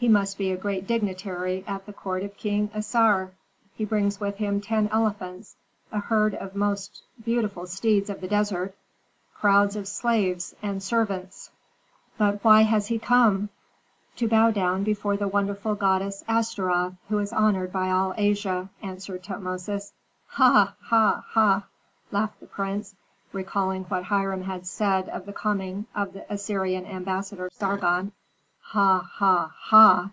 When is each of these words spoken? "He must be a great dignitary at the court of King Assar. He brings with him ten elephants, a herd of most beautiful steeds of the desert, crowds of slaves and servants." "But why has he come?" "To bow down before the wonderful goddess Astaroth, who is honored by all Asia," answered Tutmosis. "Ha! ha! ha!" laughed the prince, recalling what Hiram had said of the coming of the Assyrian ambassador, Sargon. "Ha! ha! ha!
"He 0.00 0.06
must 0.06 0.38
be 0.38 0.52
a 0.52 0.56
great 0.56 0.86
dignitary 0.86 1.64
at 1.66 1.84
the 1.84 1.92
court 1.92 2.22
of 2.22 2.36
King 2.36 2.70
Assar. 2.72 3.32
He 3.74 3.84
brings 3.84 4.20
with 4.20 4.36
him 4.36 4.60
ten 4.60 4.86
elephants, 4.92 5.56
a 5.90 5.98
herd 5.98 6.36
of 6.36 6.54
most 6.54 7.02
beautiful 7.24 7.66
steeds 7.66 8.08
of 8.08 8.20
the 8.20 8.28
desert, 8.28 8.76
crowds 9.34 9.74
of 9.74 9.88
slaves 9.88 10.54
and 10.62 10.80
servants." 10.80 11.50
"But 12.16 12.44
why 12.44 12.60
has 12.62 12.86
he 12.86 13.00
come?" 13.00 13.48
"To 14.18 14.28
bow 14.28 14.52
down 14.52 14.84
before 14.84 15.16
the 15.16 15.26
wonderful 15.26 15.74
goddess 15.74 16.22
Astaroth, 16.28 16.94
who 17.08 17.18
is 17.18 17.32
honored 17.32 17.72
by 17.72 17.90
all 17.90 18.14
Asia," 18.16 18.68
answered 18.80 19.24
Tutmosis. 19.24 19.92
"Ha! 20.28 20.76
ha! 20.80 21.24
ha!" 21.26 21.66
laughed 22.12 22.38
the 22.38 22.46
prince, 22.46 22.94
recalling 23.32 23.82
what 23.86 24.04
Hiram 24.04 24.42
had 24.42 24.64
said 24.64 25.08
of 25.08 25.26
the 25.26 25.32
coming 25.32 25.86
of 25.92 26.12
the 26.12 26.24
Assyrian 26.32 26.86
ambassador, 26.86 27.50
Sargon. 27.52 28.12
"Ha! 28.72 28.98
ha! 29.00 29.50
ha! 29.58 30.10